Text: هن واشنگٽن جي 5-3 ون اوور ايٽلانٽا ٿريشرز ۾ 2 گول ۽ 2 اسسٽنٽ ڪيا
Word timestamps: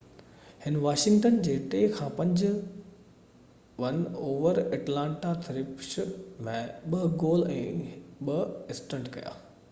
هن 0.61 0.77
واشنگٽن 0.83 1.35
جي 1.47 1.57
5-3 1.97 2.53
ون 3.83 3.99
اوور 4.29 4.61
ايٽلانٽا 4.77 5.33
ٿريشرز 5.43 6.15
۾ 6.47 6.55
2 6.95 7.03
گول 7.25 7.45
۽ 7.57 7.59
2 8.31 8.39
اسسٽنٽ 8.77 9.13
ڪيا 9.19 9.35